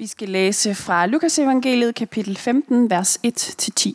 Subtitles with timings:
[0.00, 3.92] Vi skal læse fra Lukas evangeliet kapitel 15, vers 1-10.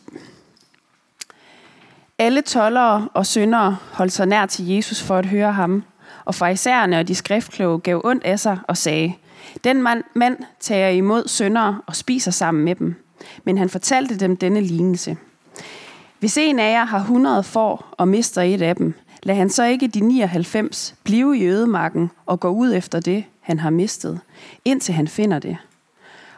[2.18, 5.84] Alle tollere og syndere holdt sig nær til Jesus for at høre ham,
[6.24, 9.14] og farisæerne og de skriftkloge gav ondt af sig og sagde,
[9.64, 12.94] Den mand, mand tager imod syndere og spiser sammen med dem.
[13.44, 15.16] Men han fortalte dem denne lignelse.
[16.18, 19.64] Hvis en af jer har 100 får og mister et af dem, lad han så
[19.64, 24.20] ikke de 99 blive i ødemarken og gå ud efter det, han har mistet,
[24.64, 25.56] indtil han finder det.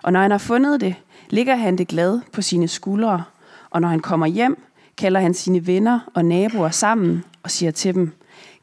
[0.06, 0.94] Og når han har fundet det,
[1.30, 3.24] ligger han det glad på sine skuldre,
[3.70, 4.62] og når han kommer hjem,
[4.96, 8.12] kalder han sine venner og naboer sammen og siger til dem,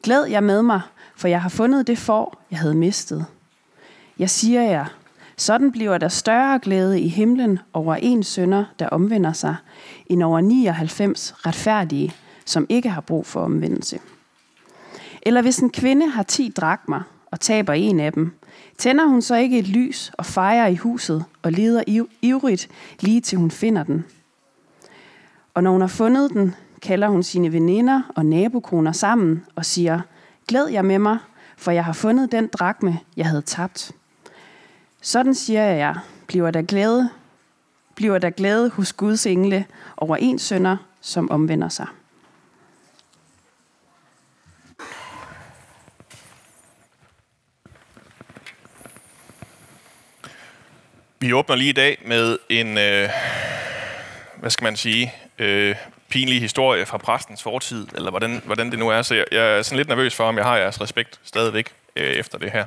[0.02, 0.80] Glæd jer med mig,
[1.16, 3.26] for jeg har fundet det for, jeg havde mistet.
[4.18, 4.84] Jeg siger jer,
[5.36, 9.56] sådan bliver der større glæde i himlen over en sønder, der omvender sig,
[10.06, 12.14] end over 99 retfærdige,
[12.44, 13.98] som ikke har brug for omvendelse.
[15.22, 17.00] Eller hvis en kvinde har 10 drakmer
[17.30, 18.32] og taber en af dem,
[18.78, 22.68] tænder hun så ikke et lys og fejrer i huset og leder ivrigt
[23.00, 24.04] lige til hun finder den.
[25.54, 30.00] Og når hun har fundet den, kalder hun sine veninder og nabokoner sammen og siger,
[30.48, 31.18] Glæd jer med mig,
[31.56, 33.92] for jeg har fundet den drakme, jeg havde tabt.
[35.02, 35.94] Sådan siger jeg jer,
[36.26, 37.10] bliver der glæde,
[37.94, 39.66] bliver der glæde hos Guds engle
[39.96, 41.86] over en sønder, som omvender sig.
[51.24, 53.08] Vi åbner lige i dag med en, øh,
[54.36, 55.76] hvad skal man sige, øh,
[56.08, 59.02] pinlig historie fra præstens fortid, eller hvordan, hvordan det nu er.
[59.02, 62.10] Så jeg, jeg er sådan lidt nervøs for, om jeg har jeres respekt stadigvæk øh,
[62.10, 62.66] efter det her.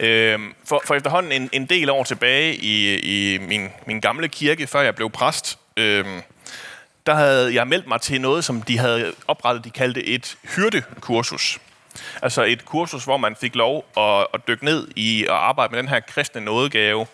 [0.00, 4.66] Øh, for, for efterhånden en, en del år tilbage i, i min, min gamle kirke,
[4.66, 6.04] før jeg blev præst, øh,
[7.06, 11.58] der havde jeg meldt mig til noget, som de havde oprettet, de kaldte et hyrdekursus.
[12.22, 15.78] Altså et kursus, hvor man fik lov at, at dykke ned i at arbejde med
[15.78, 17.06] den her kristne nådegave,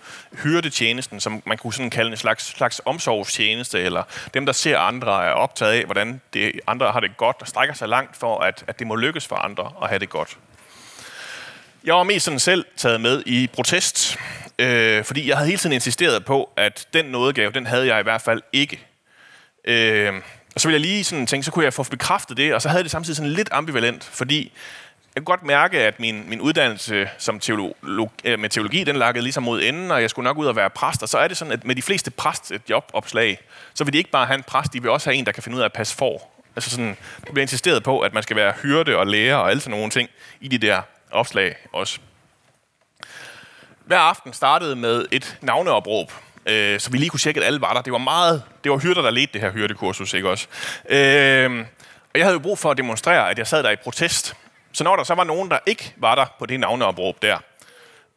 [0.42, 4.02] hyrdetjenesten, som man kunne sådan kalde en slags, slags omsorgstjeneste, eller
[4.34, 7.74] dem, der ser andre, er optaget af, hvordan det, andre har det godt, og strækker
[7.74, 10.38] sig langt for, at, at det må lykkes for andre at have det godt.
[11.84, 14.18] Jeg var mest sådan selv taget med i protest,
[14.58, 18.02] øh, fordi jeg havde hele tiden insisteret på, at den nådegave, den havde jeg i
[18.02, 18.86] hvert fald ikke.
[19.64, 20.12] Øh,
[20.54, 22.68] og så ville jeg lige sådan tænke, så kunne jeg få bekræftet det, og så
[22.68, 24.52] havde det samtidig sådan lidt ambivalent, fordi
[25.14, 29.22] jeg kunne godt mærke, at min, min uddannelse som teolog, øh, med teologi, den lakkede
[29.22, 31.02] ligesom mod enden, og jeg skulle nok ud og være præst.
[31.02, 33.38] Og så er det sådan, at med de fleste præstjobopslag,
[33.74, 35.42] så vil de ikke bare have en præst, de vil også have en, der kan
[35.42, 36.22] finde ud af at passe for.
[36.56, 39.60] Altså sådan, der bliver insisteret på, at man skal være hyrde og lærer og alle
[39.60, 40.08] sådan nogle ting
[40.40, 41.98] i de der opslag også.
[43.84, 46.12] Hver aften startede med et navneopråb,
[46.46, 47.82] øh, så vi lige kunne tjekke, at alle var der.
[47.82, 50.46] Det var meget, det var hyrder, der ledte det her hyrdekursus, ikke også?
[50.88, 51.66] Øh,
[52.14, 54.36] og jeg havde jo brug for at demonstrere, at jeg sad der i protest.
[54.72, 57.38] Så når der så var nogen, der ikke var der på det navneopråb der,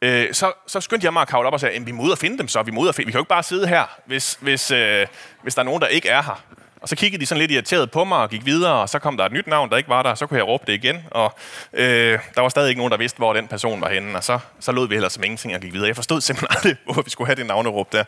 [0.01, 2.17] øh, så, så skyndte jeg mig at kavle op og sagde, vi må ud og
[2.17, 3.05] finde dem så, vi må ud og finde.
[3.05, 5.07] Vi kan jo ikke bare sidde her, hvis, hvis, øh,
[5.43, 6.43] hvis der er nogen, der ikke er her.
[6.81, 9.17] Og så kiggede de sådan lidt irriteret på mig og gik videre, og så kom
[9.17, 11.35] der et nyt navn, der ikke var der, så kunne jeg råbe det igen, og
[11.73, 14.39] øh, der var stadig ikke nogen, der vidste, hvor den person var henne, og så,
[14.59, 15.87] så lod vi heller som ingenting og gik videre.
[15.87, 18.03] Jeg forstod simpelthen aldrig, hvorfor vi skulle have det navneråb der.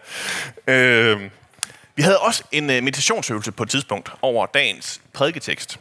[0.68, 1.30] Øh,
[1.96, 5.80] vi havde også en øh, meditationsøvelse på et tidspunkt over dagens prædiketekst.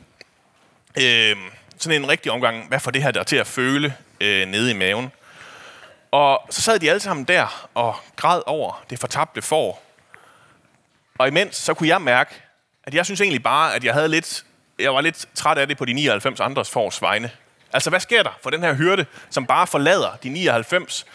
[1.03, 1.37] Øh,
[1.79, 4.75] sådan en rigtig omgang, hvad får det her der til at føle øh, nede i
[4.75, 5.13] maven?
[6.11, 9.83] Og så sad de alle sammen der og græd over det fortabte får.
[11.19, 12.35] Og imens så kunne jeg mærke,
[12.89, 14.45] at jeg synes egentlig bare, at jeg havde lidt,
[14.79, 17.31] jeg var lidt træt af det på de 99 andres fors vegne.
[17.73, 21.07] Altså, hvad sker der for den her hyrde, som bare forlader de 99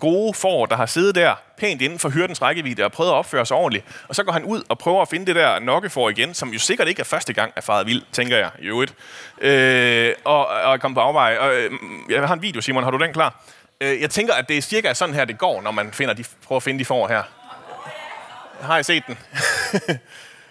[0.00, 3.46] gode får, der har siddet der pænt inden for hyrdens rækkevidde og prøvet at opføre
[3.46, 3.84] sig ordentligt.
[4.08, 6.58] Og så går han ud og prøver at finde det der nokkefor igen, som jo
[6.58, 8.94] sikkert ikke er første gang er faret vild, tænker jeg i øvrigt.
[9.40, 11.36] Øh, og, og kom på afvej.
[11.40, 11.70] Og, øh,
[12.08, 12.84] jeg har en video, Simon.
[12.84, 13.44] Har du den klar?
[13.80, 16.24] Øh, jeg tænker, at det er cirka sådan her, det går, når man finder de,
[16.46, 17.22] prøver at finde de får her.
[18.60, 19.18] Har I set den?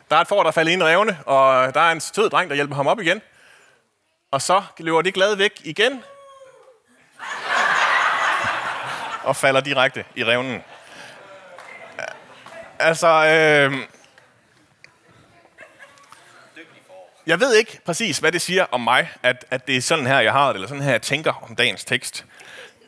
[0.09, 2.49] Der er et får, der falder ind i revne, og der er en sød dreng,
[2.49, 3.21] der hjælper ham op igen.
[4.31, 6.03] Og så løber de glade væk igen.
[9.23, 10.63] Og falder direkte i revnen.
[12.79, 13.73] Altså, øh,
[17.27, 20.19] jeg ved ikke præcis, hvad det siger om mig, at, at det er sådan her,
[20.19, 22.25] jeg har det, eller sådan her, jeg tænker om dagens tekst.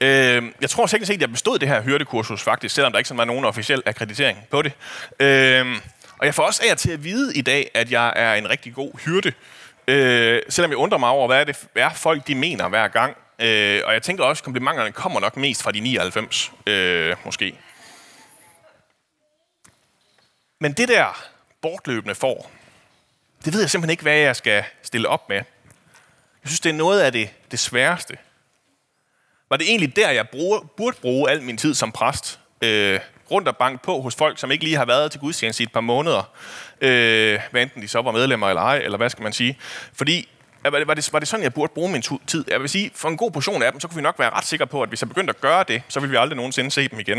[0.02, 3.08] Øh, jeg tror sikkert set, at jeg bestod det her hyrdekursus faktisk, selvom der ikke
[3.08, 4.74] sådan var nogen officiel akkreditering på det.
[5.20, 5.78] Øh,
[6.22, 8.74] og jeg får også af til at vide i dag, at jeg er en rigtig
[8.74, 9.34] god hyrde.
[9.88, 13.18] Øh, selvom jeg undrer mig over, hvad er det er folk de mener hver gang.
[13.40, 17.56] Øh, og jeg tænker også, at komplimenterne kommer nok mest fra de 99, øh, måske.
[20.60, 21.24] Men det der
[21.62, 22.52] bortløbende får,
[23.46, 25.38] det ved jeg simpelthen ikke, hvad jeg skal stille op med.
[26.44, 28.18] Jeg synes, det er noget af det, det sværeste.
[29.50, 32.40] Var det egentlig der, jeg bruger, burde bruge al min tid som præst?
[32.62, 33.00] Øh,
[33.32, 35.72] rundt og banke på hos folk, som ikke lige har været til gudstjeneste i et
[35.72, 36.30] par måneder,
[36.82, 39.58] øh, hvad enten de så var medlemmer eller ej, eller hvad skal man sige.
[39.94, 40.30] Fordi
[40.64, 42.46] var det, var, det, var det sådan, jeg burde bruge min tid?
[42.48, 44.46] Jeg vil sige, for en god portion af dem, så kunne vi nok være ret
[44.46, 46.88] sikre på, at hvis jeg begyndte at gøre det, så ville vi aldrig nogensinde se
[46.88, 47.18] dem igen.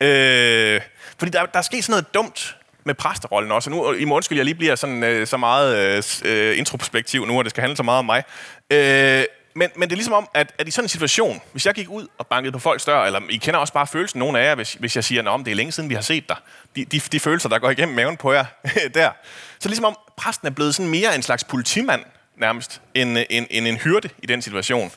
[0.00, 0.80] Øh,
[1.18, 3.70] fordi der, der er sket sådan noget dumt med præsterollen også.
[3.70, 7.26] Og nu, i må undskylde, jeg lige bliver sådan, øh, så meget øh, øh introspektiv
[7.26, 8.22] nu, og det skal handle så meget om mig.
[8.70, 9.24] Øh,
[9.54, 11.88] men, men det er ligesom om, at, at i sådan en situation, hvis jeg gik
[11.88, 14.54] ud og bankede på folks dør, eller I kender også bare følelsen, nogle af jer,
[14.54, 16.36] hvis, hvis jeg siger, at det er længe siden, vi har set dig,
[16.76, 18.44] de, de, de følelser, der går igennem maven på jer
[18.94, 19.10] der.
[19.58, 22.04] Så ligesom om præsten er blevet sådan mere en slags politimand,
[22.36, 24.92] nærmest, end, end, end en hyrde i den situation.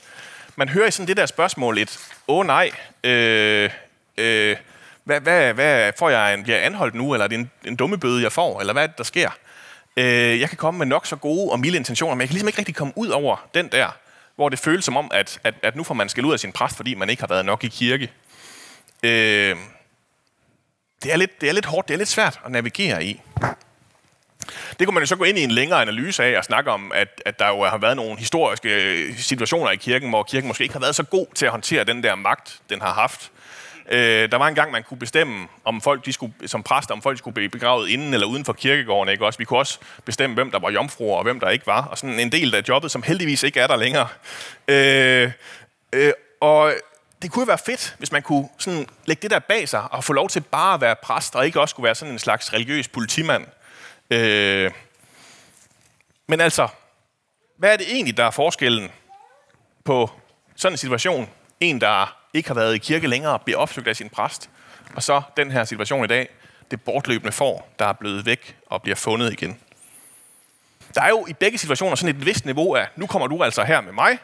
[0.56, 2.72] Man hører i sådan det der spørgsmål et, åh oh, nej,
[3.04, 3.70] øh,
[4.18, 4.56] øh,
[5.04, 7.76] hvad, hvad, hvad får jeg en, bliver jeg anholdt nu, eller er det en, en
[7.76, 9.30] dumme bøde, jeg får, eller hvad er det, der sker?
[9.98, 12.48] Øh, jeg kan komme med nok så gode og milde intentioner, men jeg kan ligesom
[12.48, 13.88] ikke rigtig komme ud over den der,
[14.38, 16.52] hvor det føles som om, at, at, at nu får man skal ud af sin
[16.52, 18.12] præst, fordi man ikke har været nok i kirke.
[19.04, 19.56] Øh,
[21.04, 23.22] det, er lidt, det er lidt hårdt, det er lidt svært at navigere i.
[24.80, 26.92] Det kunne man jo så gå ind i en længere analyse af og snakke om,
[26.96, 30.64] at, at der jo har været nogle historiske øh, situationer i kirken, hvor kirken måske
[30.64, 33.32] ikke har været så god til at håndtere den der magt, den har haft.
[33.92, 37.02] Øh, der var en gang, man kunne bestemme, om folk de skulle, som præster, om
[37.02, 39.12] folk skulle blive begravet inden eller uden for kirkegården.
[39.12, 39.26] Ikke?
[39.26, 41.86] Også, vi kunne også bestemme, hvem der var jomfruer og hvem der ikke var.
[41.86, 44.08] Og sådan en del af jobbet, som heldigvis ikke er der længere.
[44.68, 45.32] Øh,
[45.94, 46.74] øh, og
[47.22, 50.14] det kunne være fedt, hvis man kunne sådan lægge det der bag sig og få
[50.14, 52.88] lov til bare at være præst, og ikke også kunne være sådan en slags religiøs
[52.88, 53.46] politimand.
[54.10, 54.72] Øh,
[56.28, 56.68] men altså,
[57.58, 58.92] hvad er det egentlig, der er forskellen
[59.84, 60.12] på
[60.56, 61.30] sådan en situation?
[61.60, 64.50] En, der ikke har været i kirke længere, bliver opsøgt af sin præst.
[64.96, 66.30] Og så den her situation i dag,
[66.72, 69.60] det bortløbende får, der er blevet væk og bliver fundet igen.
[70.96, 73.64] Der er jo i begge situationer sådan et vist niveau af, nu kommer du altså
[73.64, 74.18] her med mig,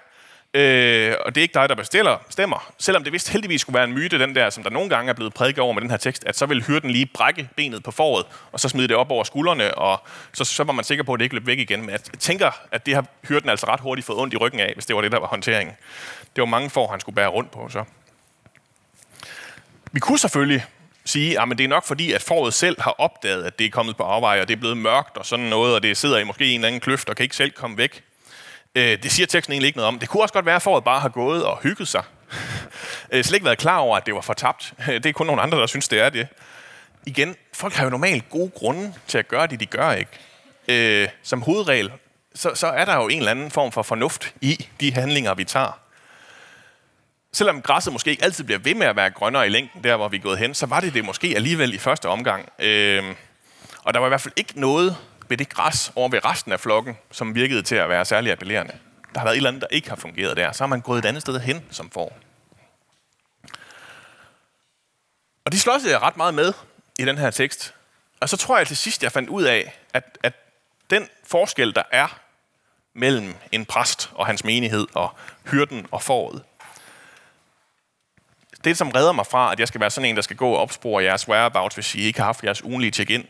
[0.56, 2.74] Øh, og det er ikke dig, der bestiller, stemmer.
[2.80, 5.14] Selvom det vist heldigvis skulle være en myte, den der, som der nogle gange er
[5.14, 7.92] blevet prædiket over med den her tekst, at så vil hyrden lige brække benet på
[7.92, 10.02] foråret, og så smide det op over skuldrene, og
[10.34, 11.82] så, så var man sikker på, at det ikke løb væk igen.
[11.82, 14.74] Men jeg tænker, at det har hyrden altså ret hurtigt fået ondt i ryggen af,
[14.74, 15.76] hvis det var det, der var håndteringen.
[16.36, 17.70] Det var mange får, han skulle bære rundt på.
[17.70, 17.84] Så.
[19.92, 20.66] Vi kunne selvfølgelig
[21.06, 23.70] sige, ah, at det er nok fordi, at foråret selv har opdaget, at det er
[23.70, 26.24] kommet på afveje, og det er blevet mørkt og sådan noget, og det sidder i
[26.24, 28.04] måske en eller anden kløft og kan ikke selv komme væk.
[28.76, 30.00] Øh, det siger teksten egentlig ikke noget om.
[30.00, 32.04] Det kunne også godt være, at foråret bare har gået og hygget sig.
[33.12, 34.74] øh, slet ikke været klar over, at det var fortabt.
[34.90, 36.28] Øh, det er kun nogle andre, der synes, det er det.
[37.06, 40.12] Igen, folk har jo normalt gode grunde til at gøre det, de gør, ikke?
[40.68, 41.92] Øh, som hovedregel,
[42.36, 45.44] så, så er der jo en eller anden form for fornuft i de handlinger, vi
[45.44, 45.80] tager.
[47.34, 50.08] Selvom græsset måske ikke altid bliver ved med at være grønnere i længden, der hvor
[50.08, 52.50] vi er gået hen, så var det det måske alligevel i første omgang.
[52.60, 53.04] Øh,
[53.84, 54.98] og der var i hvert fald ikke noget
[55.30, 58.74] ved det græs over ved resten af flokken, som virkede til at være særlig appellerende.
[59.14, 60.52] Der har været et eller andet, der ikke har fungeret der.
[60.52, 62.18] Så har man gået et andet sted hen som får.
[65.46, 66.54] Og de slås jeg ret meget med
[67.00, 67.74] i den her tekst.
[68.20, 70.34] Og så tror jeg til sidst, jeg fandt ud af, at, at
[70.90, 72.20] den forskel, der er
[72.94, 75.16] mellem en præst og hans menighed og
[75.52, 76.44] hyrden og foråret,
[78.64, 80.58] det, som redder mig fra, at jeg skal være sådan en, der skal gå og
[80.58, 83.28] opspore jeres whereabouts, hvis I ikke har haft jeres ugenlige check-in,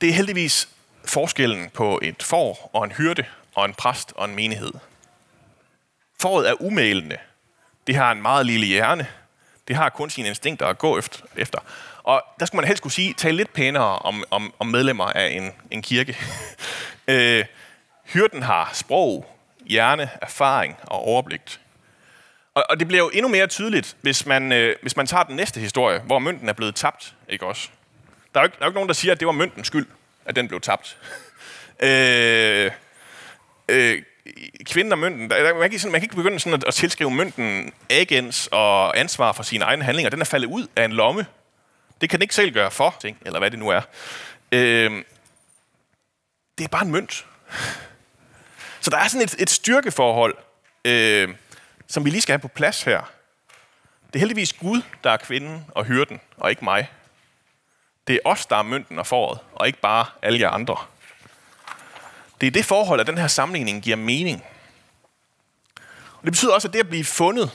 [0.00, 0.68] det er heldigvis
[1.04, 3.24] forskellen på et får og en hyrde
[3.54, 4.72] og en præst og en menighed.
[6.20, 7.16] Fåret er umælende.
[7.86, 9.06] Det har en meget lille hjerne.
[9.68, 11.00] Det har kun sine instinkter at gå
[11.36, 11.58] efter.
[12.02, 15.28] Og der skulle man helst kunne sige, tale lidt pænere om, om, om medlemmer af
[15.28, 16.18] en, en kirke.
[17.08, 17.44] øh,
[18.04, 21.60] hyrden har sprog, hjerne, erfaring og overblik.
[22.54, 25.36] Og, og det bliver jo endnu mere tydeligt, hvis man, øh, hvis man tager den
[25.36, 27.68] næste historie, hvor mønten er blevet tabt, ikke også?
[28.34, 29.66] Der er jo ikke, der er jo ikke nogen, der siger, at det var møntens
[29.66, 29.86] skyld
[30.24, 30.98] at den blev tabt.
[31.82, 32.70] øh,
[33.68, 34.02] øh,
[34.64, 37.10] kvinden og mønten, der, man, kan, sådan, man kan ikke begynde sådan at, at tilskrive
[37.10, 40.10] mønten agens og ansvar for sine egne handlinger.
[40.10, 41.26] Den er faldet ud af en lomme.
[42.00, 43.80] Det kan den ikke selv gøre for, ting, eller hvad det nu er.
[44.52, 45.02] Øh,
[46.58, 47.26] det er bare en mønt.
[48.80, 50.36] Så der er sådan et, et styrkeforhold,
[50.84, 51.28] øh,
[51.86, 53.12] som vi lige skal have på plads her.
[54.06, 56.90] Det er heldigvis Gud, der er kvinden og hyrden, og ikke mig.
[58.06, 60.76] Det er os, der er mynten og foråret, og ikke bare alle jer andre.
[62.40, 64.44] Det er det forhold, at den her sammenligning giver mening.
[66.14, 67.50] Og det betyder også, at det at blive fundet,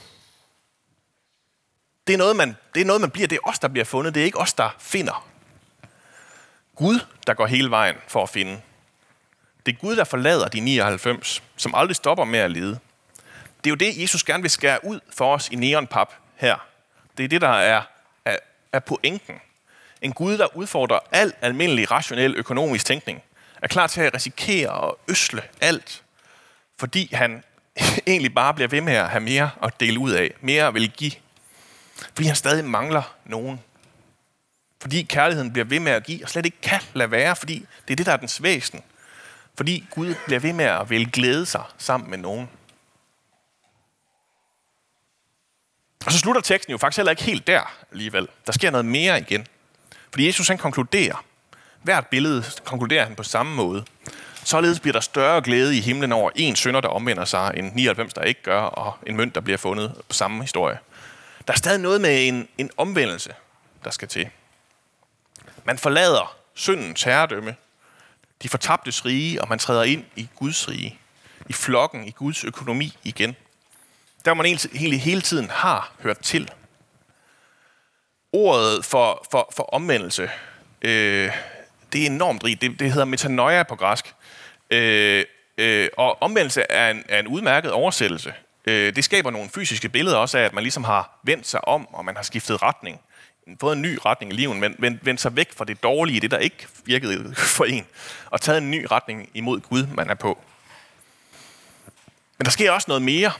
[2.07, 3.27] det er, noget, man, det er noget, man bliver.
[3.27, 4.13] Det er os, der bliver fundet.
[4.13, 5.27] Det er ikke os, der finder.
[6.75, 8.61] Gud, der går hele vejen for at finde.
[9.65, 12.79] Det er Gud, der forlader de 99, som aldrig stopper med at lede.
[13.63, 16.67] Det er jo det, Jesus gerne vil skære ud for os i neonpap her.
[17.17, 17.81] Det er det, der er,
[18.25, 18.37] er,
[18.73, 19.35] er pointen.
[20.01, 23.21] En Gud, der udfordrer al almindelig rationel økonomisk tænkning,
[23.61, 26.03] er klar til at risikere og øsle alt,
[26.79, 27.43] fordi han
[28.07, 31.11] egentlig bare bliver ved med at have mere at dele ud af, mere vil give,
[32.13, 33.59] fordi han stadig mangler nogen.
[34.81, 37.93] Fordi kærligheden bliver ved med at give, og slet ikke kan lade være, fordi det
[37.93, 38.83] er det, der er dens væsen.
[39.57, 42.49] Fordi Gud bliver ved med at vil glæde sig sammen med nogen.
[46.05, 48.27] Og så slutter teksten jo faktisk heller ikke helt der alligevel.
[48.45, 49.47] Der sker noget mere igen.
[50.15, 51.23] Fordi Jesus han konkluderer.
[51.81, 53.85] Hvert billede konkluderer han på samme måde.
[54.43, 58.13] Således bliver der større glæde i himlen over en sønder, der omvender sig, end 99,
[58.13, 60.79] der ikke gør, og en mønt, der bliver fundet på samme historie.
[61.47, 63.33] Der er stadig noget med en, en omvendelse,
[63.83, 64.29] der skal til.
[65.63, 67.55] Man forlader syndens herredømme,
[68.43, 70.99] de fortabtes rige, og man træder ind i Guds rige,
[71.49, 73.35] i flokken, i Guds økonomi igen.
[74.25, 76.51] Der man egentlig hele tiden har hørt til.
[78.35, 80.29] Ordet for, for, for omvendelse,
[80.81, 81.31] øh,
[81.93, 82.61] det er enormt rigt.
[82.61, 84.13] Det, det hedder metanoia på græsk.
[84.69, 85.25] Øh,
[85.57, 88.33] øh, og omvendelse er en, er en udmærket oversættelse.
[88.65, 91.87] Øh, det skaber nogle fysiske billeder også af, at man ligesom har vendt sig om,
[91.93, 92.99] og man har skiftet retning.
[93.61, 96.31] Fået en ny retning i livet, men vendt, vendt sig væk fra det dårlige, det
[96.31, 97.85] der ikke virkede for en,
[98.25, 100.39] og taget en ny retning imod Gud, man er på.
[102.37, 103.31] Men der sker også noget mere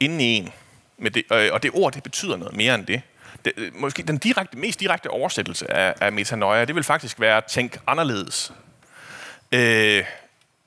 [0.00, 0.52] inden i en.
[0.98, 3.02] Med det, øh, og det ord, det betyder noget mere end det
[3.44, 7.78] det måske den direkte, mest direkte oversættelse af, af metanoia, det vil faktisk være tænk
[7.86, 8.52] anderledes.
[9.52, 10.04] Øh,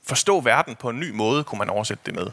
[0.08, 2.26] forstå verden på en ny måde, kunne man oversætte det med.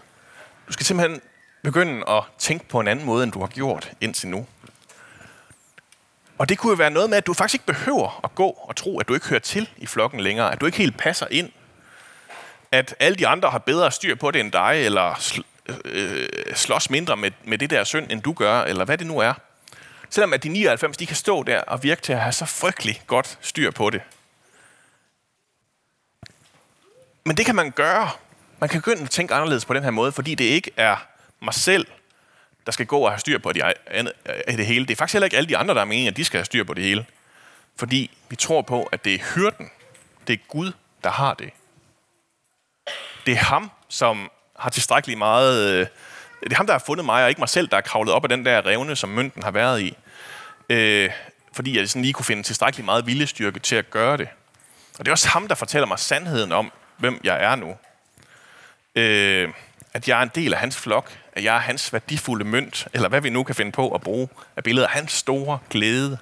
[0.68, 1.20] Du skal simpelthen
[1.62, 4.46] begynde at tænke på en anden måde, end du har gjort indtil nu.
[6.38, 8.76] Og det kunne jo være noget med, at du faktisk ikke behøver at gå og
[8.76, 11.50] tro, at du ikke hører til i flokken længere, at du ikke helt passer ind,
[12.72, 16.54] at alle de andre har bedre styr på det end dig, eller sl- øh, øh
[16.54, 19.34] slås mindre med, med det der synd, end du gør, eller hvad det nu er.
[20.10, 23.02] Selvom at de 99, de kan stå der og virke til at have så frygtelig
[23.06, 24.02] godt styr på det.
[27.24, 28.10] Men det kan man gøre.
[28.58, 30.96] Man kan begynde at tænke anderledes på den her måde, fordi det ikke er
[31.40, 31.86] mig selv,
[32.66, 34.04] der skal gå og have styr på det, øh,
[34.46, 34.86] det hele.
[34.86, 36.44] Det er faktisk heller ikke alle de andre, der er meningen, at de skal have
[36.44, 37.06] styr på det hele.
[37.76, 39.70] Fordi vi tror på, at det er hyrden.
[40.26, 40.72] Det er Gud,
[41.04, 41.50] der har det.
[43.26, 45.72] Det er ham, som har tilstrækkeligt meget...
[45.72, 45.86] Øh,
[46.44, 48.24] det er ham, der har fundet mig, og ikke mig selv, der er kravlet op
[48.24, 49.96] af den der revne, som mønten har været i.
[50.68, 51.10] Øh,
[51.52, 54.28] fordi jeg sådan lige kunne finde tilstrækkeligt meget viljestyrke til at gøre det.
[54.98, 57.76] Og det er også ham, der fortæller mig sandheden om, hvem jeg er nu.
[58.94, 59.48] Øh,
[59.94, 63.08] at jeg er en del af hans flok, at jeg er hans værdifulde mønt, eller
[63.08, 66.18] hvad vi nu kan finde på at bruge af billeder af hans store glæde.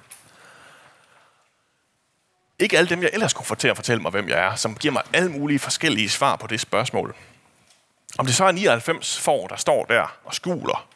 [2.59, 4.75] Ikke alle dem, jeg ellers kunne få til at fortælle mig, hvem jeg er, som
[4.75, 7.15] giver mig alle mulige forskellige svar på det spørgsmål.
[8.17, 10.87] Om det så er 99 får, der står der og skuler,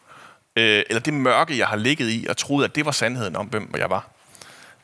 [0.56, 3.46] øh, eller det mørke, jeg har ligget i og troet, at det var sandheden om,
[3.46, 4.08] hvem jeg var.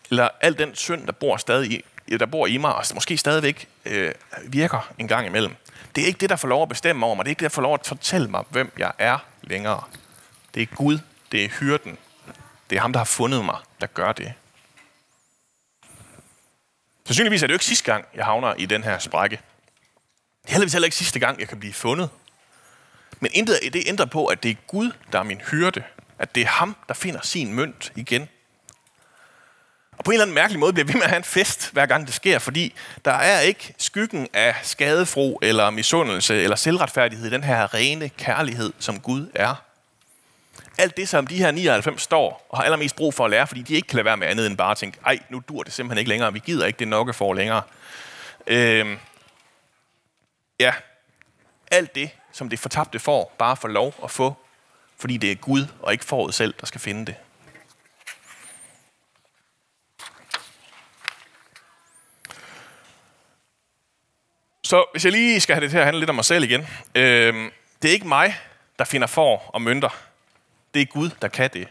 [0.10, 3.68] Eller al den synd, der bor stadig i, der bor i mig, og måske stadigvæk
[3.86, 5.56] øh, virker en gang imellem.
[5.96, 7.26] Det er ikke det, der får lov at bestemme over mig.
[7.26, 9.84] Det er ikke det, der får lov at fortælle mig, hvem jeg er længere.
[10.54, 11.00] Det er Gud.
[11.32, 11.98] Det er hyrden.
[12.70, 14.34] Det er ham, der har fundet mig, der gør det.
[17.06, 19.40] Sandsynligvis er det jo ikke sidste gang, jeg havner i den her sprække.
[20.48, 22.10] Det er heldigvis heller ikke sidste gang, jeg kan blive fundet.
[23.20, 25.84] Men intet af det ændrer på, at det er Gud, der er min hyrde.
[26.20, 28.30] At det er ham, der finder sin mønt igen.
[29.98, 31.86] Og på en eller anden mærkelig måde bliver vi med at have en fest, hver
[31.86, 32.74] gang det sker, fordi
[33.06, 38.74] der er ikke skyggen af skadefro eller misundelse eller selvretfærdighed i den her rene kærlighed,
[38.80, 39.56] som Gud er.
[40.78, 43.62] Alt det, som de her 99 står og har allermest brug for at lære, fordi
[43.62, 45.74] de ikke kan lade være med andet end bare at tænke, ej, nu dur det
[45.74, 47.62] simpelthen ikke længere, vi gider ikke det nokke for længere.
[48.48, 48.98] Øhm,
[50.60, 50.74] ja,
[51.72, 54.36] alt det, som det fortabte får, bare får lov at få,
[54.98, 57.16] fordi det er Gud og ikke foråret selv, der skal finde det.
[64.64, 66.62] Så hvis jeg lige skal have det til at handle lidt om mig selv igen.
[66.96, 68.36] Øh, det er ikke mig,
[68.80, 69.90] der finder for og mønter.
[70.74, 71.68] Det er Gud, der kan det.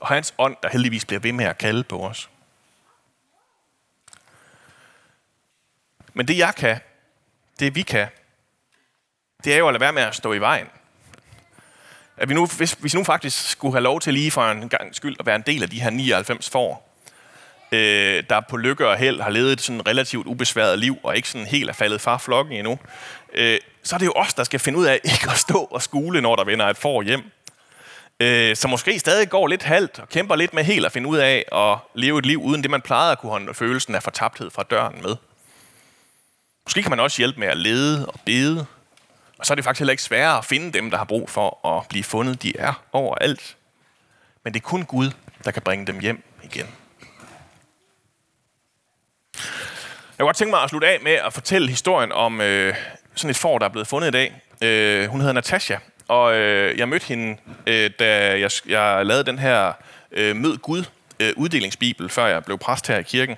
[0.00, 2.30] Og hans ånd, der heldigvis bliver ved med at kalde på os.
[6.14, 6.80] Men det jeg kan,
[7.60, 8.06] det vi kan,
[9.44, 10.66] det er jo at lade være med at stå i vejen.
[12.16, 14.68] At vi nu, hvis, hvis vi nu faktisk skulle have lov til lige for en
[14.68, 16.92] gang skyld at være en del af de her 99 får,
[17.72, 21.28] øh, der på lykke og held har levet et sådan relativt ubesværet liv, og ikke
[21.28, 22.78] sådan helt er faldet fra flokken endnu,
[23.34, 25.82] øh, så er det jo os, der skal finde ud af ikke at stå og
[25.82, 27.22] skule, når der vender et får hjem.
[28.20, 31.18] Øh, så måske stadig går lidt halvt og kæmper lidt med helt at finde ud
[31.18, 34.50] af at leve et liv uden det, man plejede at kunne holde følelsen af fortabthed
[34.50, 35.16] fra døren med.
[36.64, 38.66] Måske kan man også hjælpe med at lede og bede.
[39.38, 41.66] Og så er det faktisk heller ikke sværere at finde dem, der har brug for
[41.66, 42.42] at blive fundet.
[42.42, 43.56] De er overalt.
[44.44, 45.10] Men det er kun Gud,
[45.44, 46.66] der kan bringe dem hjem igen.
[50.18, 52.74] Jeg kunne godt tænke mig at slutte af med at fortælle historien om øh,
[53.14, 54.42] sådan et får, der er blevet fundet i dag.
[54.62, 55.76] Øh, hun hedder Natasha,
[56.08, 59.72] og øh, jeg mødte hende, øh, da jeg, jeg lavede den her
[60.12, 60.84] øh, Mød Gud
[61.20, 63.36] øh, uddelingsbibel, før jeg blev præst her i kirken.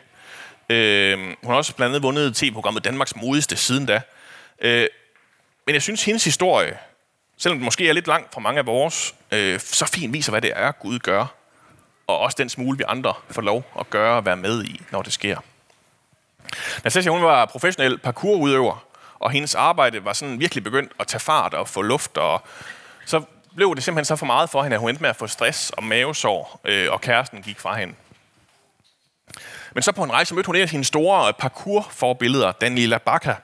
[0.68, 4.00] Øh, hun har også blandt andet vundet tv-programmet Danmarks Modigste siden da.
[4.61, 4.87] Øh,
[5.66, 6.78] men jeg synes, hendes historie,
[7.37, 10.40] selvom den måske er lidt langt fra mange af vores, øh, så fint viser, hvad
[10.40, 11.26] det er, Gud gør.
[12.06, 15.02] Og også den smule, vi andre får lov at gøre og være med i, når
[15.02, 15.37] det sker.
[16.85, 18.85] Natasha, hun var professionel parkourudøver,
[19.18, 22.42] og hendes arbejde var sådan virkelig begyndt at tage fart og få luft, og
[23.06, 23.23] så
[23.56, 25.71] blev det simpelthen så for meget for hende, at hun endte med at få stress
[25.71, 27.94] og mavesår, øh, og kæresten gik fra hende.
[29.74, 33.34] Men så på en rejse mødte hun en af sine store øh, parkour-forbilleder, Daniela Bakker.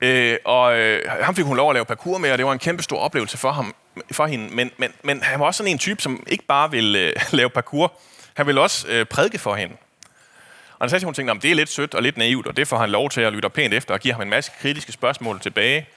[0.00, 2.58] Øh, og øh, ham fik hun lov at lave parkour med, og det var en
[2.58, 3.74] kæmpe stor oplevelse for, ham,
[4.12, 4.54] for hende.
[4.54, 7.50] Men, men, men han var også sådan en type, som ikke bare ville øh, lave
[7.50, 7.92] parkour,
[8.34, 9.76] han ville også øh, prædike for hende.
[10.78, 12.78] Og så hun tænkte, at det er lidt sødt og lidt naivt, og det får
[12.78, 15.88] han lov til at lytte pænt efter og give ham en masse kritiske spørgsmål tilbage.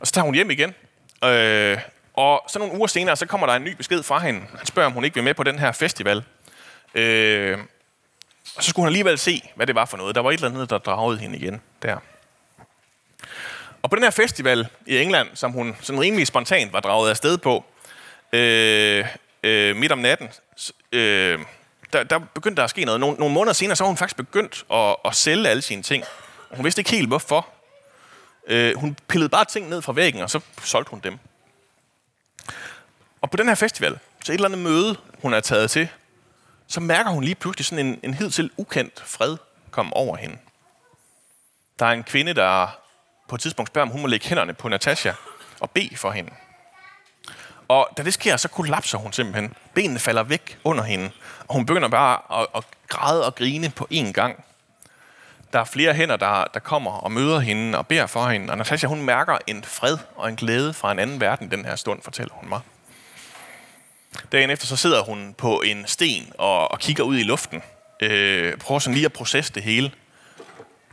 [0.00, 0.74] Og så tager hun hjem igen.
[1.24, 1.78] Øh,
[2.14, 4.40] og så nogle uger senere, så kommer der en ny besked fra hende.
[4.58, 6.24] Han spørger, om hun ikke vil med på den her festival.
[6.94, 7.58] Øh,
[8.56, 10.14] og så skulle hun alligevel se, hvad det var for noget.
[10.14, 11.96] Der var et eller andet, der dragede hende igen der.
[13.82, 17.38] Og på den her festival i England, som hun sådan rimelig spontant var draget afsted
[17.38, 17.64] på,
[18.32, 19.06] øh,
[19.42, 20.28] øh, midt om natten,
[20.92, 21.38] øh,
[21.92, 23.00] der, der begyndte der at ske noget.
[23.00, 26.04] Nogle, nogle måneder senere, så var hun faktisk begyndt at, at sælge alle sine ting.
[26.50, 27.48] Hun vidste ikke helt, hvorfor.
[28.46, 31.18] Øh, hun pillede bare ting ned fra væggen, og så solgte hun dem.
[33.20, 35.88] Og på den her festival, så et eller andet møde, hun er taget til,
[36.74, 39.36] så mærker hun lige pludselig sådan en, en hidtil ukendt fred
[39.70, 40.36] komme over hende.
[41.78, 42.78] Der er en kvinde, der
[43.28, 45.12] på et tidspunkt spørger, om hun må lægge hænderne på Natasha
[45.60, 46.30] og bede for hende.
[47.68, 49.54] Og da det sker, så kollapser hun simpelthen.
[49.74, 51.10] Benene falder væk under hende,
[51.48, 54.44] og hun begynder bare at, at græde og grine på én gang.
[55.52, 58.50] Der er flere hænder, der, der kommer og møder hende og beder for hende.
[58.50, 61.76] Og Natasha, hun mærker en fred og en glæde fra en anden verden den her
[61.76, 62.60] stund, fortæller hun mig.
[64.32, 67.62] Dagen efter så sidder hun på en sten og, og kigger ud i luften.
[68.00, 69.92] Øh, prøver sådan lige at processe det hele.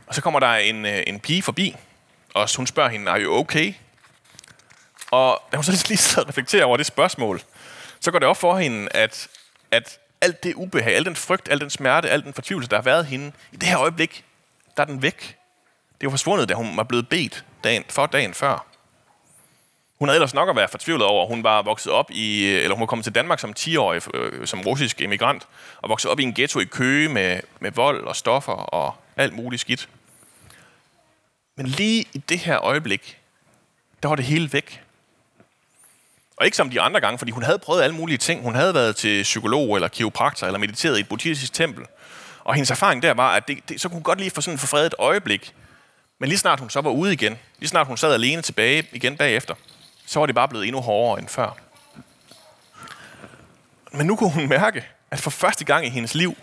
[0.06, 1.76] Og så kommer der en, øh, en pige forbi,
[2.34, 3.74] og hun spørger hende, er you okay?
[5.10, 7.42] Og da hun så lige sidder og reflekterer over det spørgsmål,
[8.00, 9.28] så går det op for hende, at,
[9.70, 12.82] at alt det ubehag, al den frygt, al den smerte, al den fortvivlelse, der har
[12.82, 14.24] været hende, i det her øjeblik,
[14.76, 15.36] der er den væk.
[16.00, 18.66] Det var forsvundet, da hun var blevet bedt dagen, for dagen før.
[20.02, 21.26] Hun havde ellers nok at være fortvivlet over.
[21.26, 24.60] Hun var vokset op i, eller hun var kommet til Danmark som 10-årig, øh, som
[24.60, 25.46] russisk emigrant,
[25.82, 29.34] og vokset op i en ghetto i Køge med, med vold og stoffer og alt
[29.34, 29.88] muligt skidt.
[31.56, 33.18] Men lige i det her øjeblik,
[34.02, 34.82] der var det hele væk.
[36.36, 38.42] Og ikke som de andre gange, fordi hun havde prøvet alle mulige ting.
[38.42, 41.86] Hun havde været til psykolog eller kiropraktor eller mediteret i et buddhistisk tempel.
[42.44, 44.54] Og hendes erfaring der var, at det, det, så kunne hun godt lige få sådan
[44.54, 45.54] et forfredet øjeblik.
[46.18, 49.16] Men lige snart hun så var ude igen, lige snart hun sad alene tilbage igen
[49.16, 49.54] bagefter,
[50.06, 51.56] så var det bare blevet endnu hårdere end før.
[53.92, 56.36] Men nu kunne hun mærke, at for første gang i hendes liv,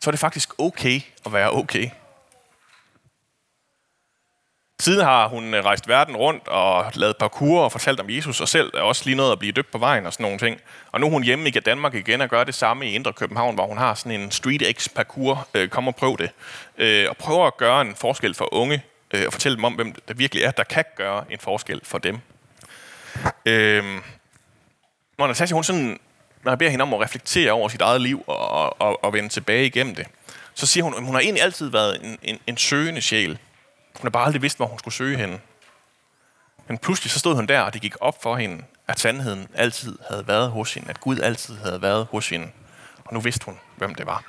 [0.00, 1.90] så er det faktisk okay at være okay.
[4.80, 8.48] Siden har hun øh, rejst verden rundt og lavet parkour og fortalt om Jesus, og
[8.48, 10.60] selv er også lige noget at blive døbt på vejen og sådan nogle ting.
[10.92, 13.54] Og nu er hun hjemme i Danmark igen og gør det samme i Indre København,
[13.54, 15.48] hvor hun har sådan en Street X parkour.
[15.54, 16.30] Øh, kom og prøv det.
[16.78, 18.82] Øh, og prøver at gøre en forskel for unge,
[19.14, 21.98] øh, og fortælle dem om, hvem der virkelig er, der kan gøre en forskel for
[21.98, 22.18] dem.
[23.46, 24.02] Øhm,
[25.18, 26.00] når Natasha, hun sådan,
[26.42, 29.28] når jeg beder hende om at reflektere over sit eget liv og, og, og vende
[29.28, 30.06] tilbage igennem det,
[30.54, 33.38] så siger hun, at hun har egentlig altid været en, en, en søgende sjæl.
[33.96, 35.40] Hun har bare aldrig vidst, hvor hun skulle søge hende.
[36.68, 39.98] Men pludselig så stod hun der, og det gik op for hende, at sandheden altid
[40.10, 40.90] havde været hos hende.
[40.90, 42.50] At Gud altid havde været hos hende.
[43.04, 44.24] Og nu vidste hun, hvem det var.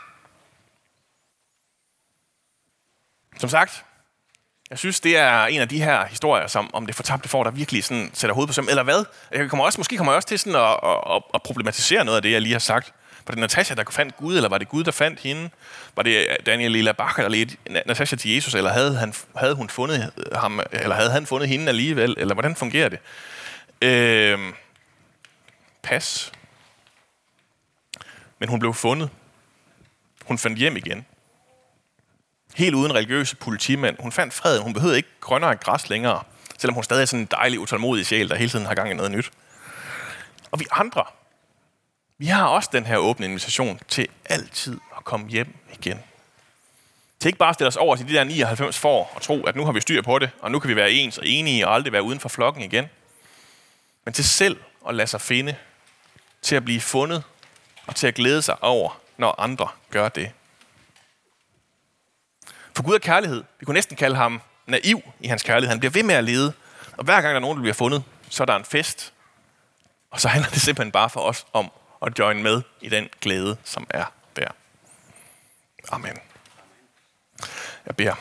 [3.37, 3.85] Som sagt,
[4.69, 7.51] jeg synes, det er en af de her historier, som om det fortabte får, der
[7.51, 8.67] virkelig sådan sætter hovedet på søm.
[8.69, 9.05] Eller hvad?
[9.31, 10.79] Jeg kommer også, måske kommer jeg også til sådan at,
[11.15, 12.93] at, at problematisere noget af det, jeg lige har sagt.
[13.27, 15.49] Var det Natasha, der fandt Gud, eller var det Gud, der fandt hende?
[15.95, 19.55] Var det øh, Daniel Lilla Bakker, der ledte Natasha til Jesus, eller havde, han, havde
[19.55, 22.15] hun fundet øh, ham, eller havde han fundet hende alligevel?
[22.17, 22.99] Eller hvordan fungerer det?
[23.81, 24.39] Øh,
[25.83, 26.31] pas.
[28.39, 29.09] Men hun blev fundet.
[30.25, 31.05] Hun fandt hjem igen.
[32.59, 33.95] Helt uden religiøse politimænd.
[33.99, 34.63] Hun fandt freden.
[34.63, 36.23] Hun behøvede ikke grønnere græs længere,
[36.57, 38.93] selvom hun stadig er sådan en dejlig, utålmodig sjæl, der hele tiden har gang i
[38.93, 39.31] noget nyt.
[40.51, 41.03] Og vi andre,
[42.17, 45.99] vi har også den her åbne invitation til altid at komme hjem igen.
[47.19, 49.55] Til ikke bare at stille os over til de der 99 for og tro, at
[49.55, 51.73] nu har vi styr på det, og nu kan vi være ens og enige og
[51.73, 52.85] aldrig være uden for flokken igen.
[54.05, 55.55] Men til selv at lade sig finde,
[56.41, 57.23] til at blive fundet
[57.87, 60.31] og til at glæde sig over, når andre gør det.
[62.79, 63.43] For Gud er kærlighed.
[63.59, 65.69] Vi kunne næsten kalde ham naiv i hans kærlighed.
[65.69, 66.53] Han bliver ved med at lede.
[66.97, 69.13] Og hver gang der er nogen, der bliver fundet, så er der en fest.
[70.11, 73.57] Og så handler det simpelthen bare for os om at join med i den glæde,
[73.63, 74.47] som er der.
[75.91, 76.17] Amen.
[77.85, 78.15] Jeg beder.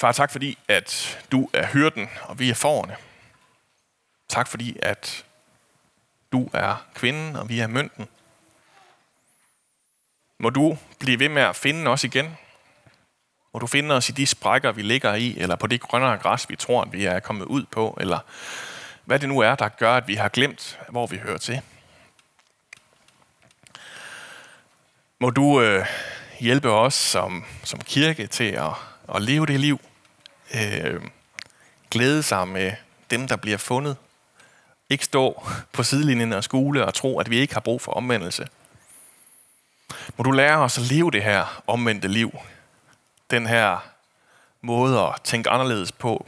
[0.00, 2.96] Far, tak fordi, at du er hyrden, og vi er forerne.
[4.28, 5.24] Tak fordi, at
[6.32, 8.08] du er kvinden, og vi er mønten.
[10.38, 12.36] Må du blive ved med at finde os igen.
[13.52, 16.50] Må du finde os i de sprækker, vi ligger i, eller på det grønnere græs,
[16.50, 18.18] vi tror, at vi er kommet ud på, eller
[19.04, 21.60] hvad det nu er, der gør, at vi har glemt, hvor vi hører til.
[25.18, 25.86] Må du øh,
[26.40, 28.72] hjælpe os som, som kirke til at,
[29.14, 29.80] at leve det liv,
[30.54, 31.00] øh,
[31.90, 32.72] glæde sig med
[33.10, 33.96] dem, der bliver fundet,
[34.90, 38.48] ikke stå på sidelinjen og skule og tro, at vi ikke har brug for omvendelse.
[40.16, 42.38] Må du lære os at leve det her omvendte liv.
[43.30, 43.78] Den her
[44.60, 46.26] måde at tænke anderledes på.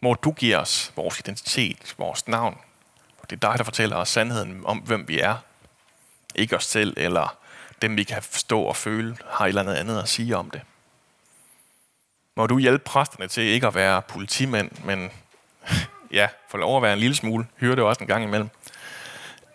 [0.00, 2.58] Må du give os vores identitet, vores navn.
[3.30, 5.36] Det er dig, der fortæller os sandheden om, hvem vi er.
[6.34, 7.36] Ikke os selv, eller
[7.82, 10.60] dem, vi kan forstå og føle, har et eller andet andet at sige om det.
[12.36, 15.10] Må du hjælpe præsterne til ikke at være politimænd, men
[16.18, 17.46] ja, få lov at være en lille smule.
[17.60, 18.48] Hører det også en gang imellem.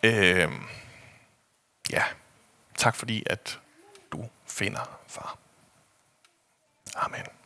[0.04, 0.52] Øh,
[1.92, 2.04] ja,
[2.78, 3.60] tak fordi, at
[4.12, 5.38] du finder, far.
[6.96, 7.37] Amen.